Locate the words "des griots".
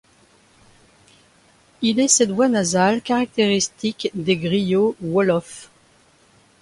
4.15-4.95